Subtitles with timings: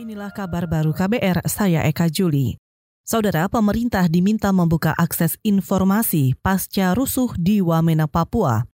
[0.00, 2.56] Inilah kabar baru KBR, saya Eka Juli.
[3.04, 8.64] Saudara, pemerintah diminta membuka akses informasi pasca rusuh di Wamena, Papua.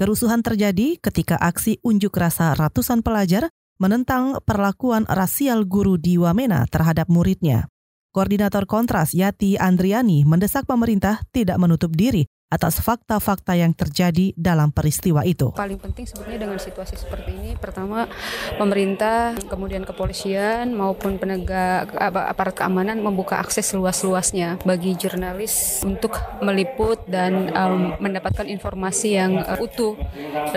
[0.00, 7.12] Kerusuhan terjadi ketika aksi unjuk rasa ratusan pelajar menentang perlakuan rasial guru di Wamena terhadap
[7.12, 7.68] muridnya.
[8.16, 15.22] Koordinator Kontras Yati Andriani mendesak pemerintah tidak menutup diri atas fakta-fakta yang terjadi dalam peristiwa
[15.22, 15.54] itu.
[15.54, 18.10] Paling penting sebenarnya dengan situasi seperti ini, pertama
[18.58, 27.54] pemerintah, kemudian kepolisian maupun penegak aparat keamanan membuka akses luas-luasnya bagi jurnalis untuk meliput dan
[27.54, 29.94] um, mendapatkan informasi yang uh, utuh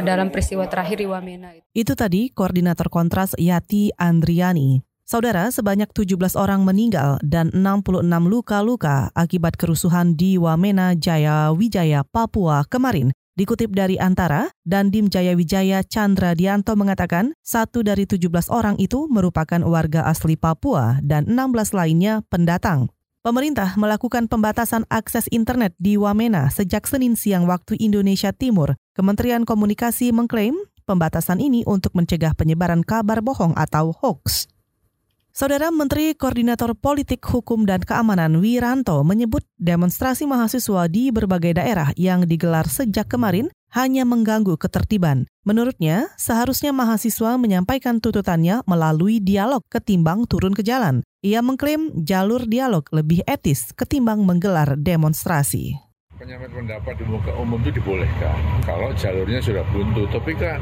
[0.01, 1.53] dalam peristiwa terakhir di Wamena.
[1.77, 4.92] Itu tadi Koordinator Kontras Yati Andriani.
[5.13, 12.65] Saudara, sebanyak 17 orang meninggal dan 66 luka-luka akibat kerusuhan di Wamena Jaya Wijaya, Papua
[12.65, 13.13] kemarin.
[13.37, 19.05] Dikutip dari Antara, dan Dim Jaya Wijaya Chandra Dianto mengatakan satu dari 17 orang itu
[19.05, 22.89] merupakan warga asli Papua dan 16 lainnya pendatang.
[23.21, 28.73] Pemerintah melakukan pembatasan akses internet di Wamena sejak Senin siang waktu Indonesia Timur.
[28.97, 30.57] Kementerian Komunikasi mengklaim
[30.89, 34.49] pembatasan ini untuk mencegah penyebaran kabar bohong atau hoax.
[35.33, 42.29] Saudara Menteri Koordinator Politik Hukum dan Keamanan Wiranto menyebut demonstrasi mahasiswa di berbagai daerah yang
[42.29, 45.25] digelar sejak kemarin hanya mengganggu ketertiban.
[45.41, 51.01] Menurutnya, seharusnya mahasiswa menyampaikan tuntutannya melalui dialog ketimbang turun ke jalan.
[51.25, 55.81] Ia mengklaim jalur dialog lebih etis ketimbang menggelar demonstrasi
[56.33, 58.33] penyampaian pendapat di muka umum itu dibolehkan
[58.65, 60.09] kalau jalurnya sudah buntu.
[60.09, 60.57] Tapi kan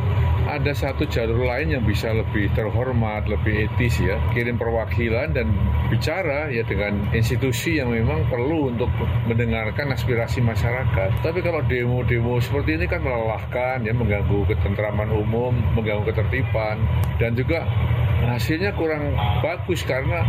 [0.52, 4.20] ada satu jalur lain yang bisa lebih terhormat, lebih etis ya.
[4.36, 5.48] Kirim perwakilan dan
[5.88, 8.92] bicara ya dengan institusi yang memang perlu untuk
[9.32, 11.24] mendengarkan aspirasi masyarakat.
[11.24, 16.84] Tapi kalau demo-demo seperti ini kan melelahkan ya, mengganggu ketentraman umum, mengganggu ketertiban
[17.16, 17.64] dan juga
[18.26, 20.22] hasilnya kurang bagus karena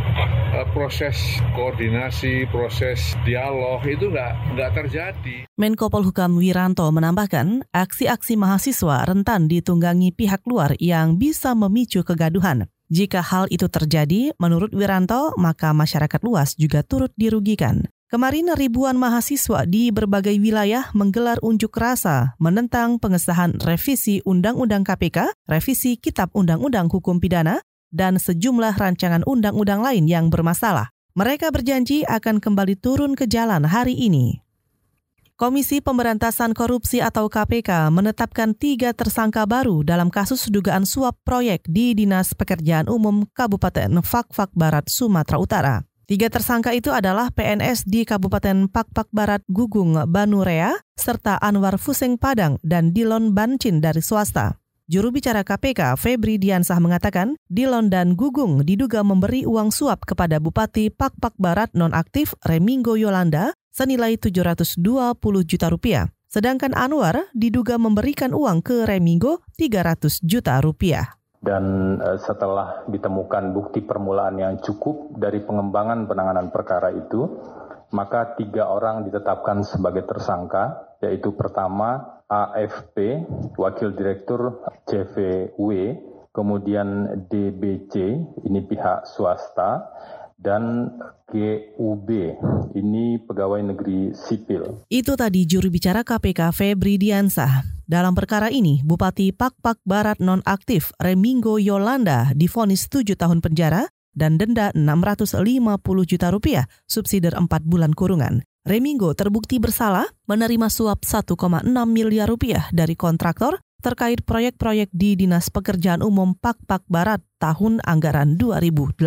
[0.56, 1.16] uh, proses
[1.52, 5.36] koordinasi, proses dialog itu nggak nggak terjadi.
[5.60, 12.68] Menko Polhukam Wiranto menambahkan, aksi-aksi mahasiswa rentan ditunggangi pihak luar yang bisa memicu kegaduhan.
[12.92, 17.88] Jika hal itu terjadi, menurut Wiranto, maka masyarakat luas juga turut dirugikan.
[18.12, 25.96] Kemarin ribuan mahasiswa di berbagai wilayah menggelar unjuk rasa menentang pengesahan revisi Undang-Undang KPK, revisi
[25.96, 30.90] Kitab Undang-Undang Hukum Pidana, dan sejumlah rancangan undang-undang lain yang bermasalah.
[31.12, 34.40] Mereka berjanji akan kembali turun ke jalan hari ini.
[35.36, 41.98] Komisi Pemberantasan Korupsi atau KPK menetapkan tiga tersangka baru dalam kasus dugaan suap proyek di
[41.98, 45.76] Dinas Pekerjaan Umum Kabupaten Fakfak Barat, Sumatera Utara.
[46.06, 52.62] Tiga tersangka itu adalah PNS di Kabupaten Pakpak Barat Gugung Banurea, serta Anwar Fuseng Padang
[52.62, 54.61] dan Dilon Bancin dari swasta.
[54.90, 60.90] Juru bicara KPK Febri Diansah mengatakan, Dilon dan Gugung diduga memberi uang suap kepada Bupati
[60.90, 64.82] Pakpak Barat nonaktif Remingo Yolanda senilai 720
[65.46, 66.10] juta rupiah.
[66.26, 73.82] Sedangkan Anwar diduga memberikan uang ke Remingo 300 juta rupiah dan eh, setelah ditemukan bukti
[73.82, 77.26] permulaan yang cukup dari pengembangan penanganan perkara itu,
[77.90, 83.28] maka tiga orang ditetapkan sebagai tersangka, yaitu pertama AFP,
[83.60, 85.68] Wakil Direktur CVW,
[86.32, 87.94] kemudian DBC,
[88.48, 89.84] ini pihak swasta,
[90.42, 90.90] dan
[91.30, 92.08] GUB,
[92.74, 94.82] ini pegawai negeri sipil.
[94.90, 97.62] Itu tadi juru bicara KPK Febri Diansah.
[97.86, 104.72] Dalam perkara ini, Bupati Pakpak Barat nonaktif Remingo Yolanda difonis 7 tahun penjara dan denda
[104.72, 105.40] 650
[106.04, 108.44] juta rupiah, subsidi 4 bulan kurungan.
[108.62, 111.34] Remingo terbukti bersalah menerima suap 1,6
[111.90, 119.02] miliar rupiah dari kontraktor terkait proyek-proyek di Dinas Pekerjaan Umum Pak-Pak Barat tahun anggaran 2018.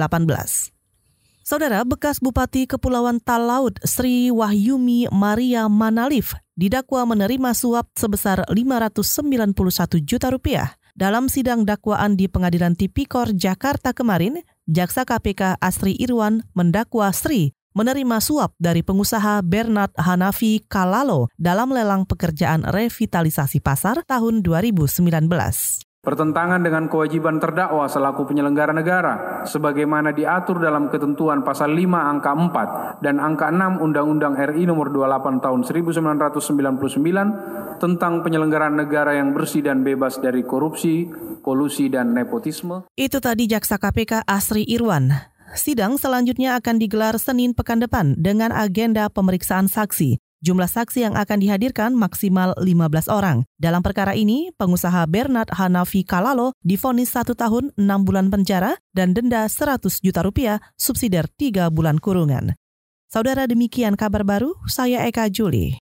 [1.45, 9.53] Saudara bekas Bupati Kepulauan Talaut Sri Wahyumi Maria Manalif didakwa menerima suap sebesar 591
[10.03, 10.75] juta rupiah.
[10.95, 18.17] Dalam sidang dakwaan di Pengadilan Tipikor Jakarta kemarin, Jaksa KPK Asri Irwan mendakwa Sri menerima
[18.17, 26.85] suap dari pengusaha Bernard Hanafi Kalalo dalam lelang pekerjaan revitalisasi pasar tahun 2019 bertentangan dengan
[26.85, 33.49] kewajiban terdakwa selaku penyelenggara negara sebagaimana diatur dalam ketentuan pasal 5 angka 4 dan angka
[33.49, 40.45] 6 Undang-Undang RI nomor 28 tahun 1999 tentang penyelenggaraan negara yang bersih dan bebas dari
[40.45, 41.09] korupsi,
[41.41, 42.85] kolusi dan nepotisme.
[42.93, 45.33] Itu tadi jaksa KPK Asri Irwan.
[45.55, 50.19] Sidang selanjutnya akan digelar Senin pekan depan dengan agenda pemeriksaan saksi.
[50.45, 53.49] Jumlah saksi yang akan dihadirkan maksimal 15 orang.
[53.57, 59.49] Dalam perkara ini, pengusaha Bernard Hanafi Kalalo difonis satu tahun 6 bulan penjara dan denda
[59.49, 62.53] 100 juta rupiah subsidiar 3 bulan kurungan.
[63.09, 65.81] Saudara demikian kabar baru, saya Eka Juli.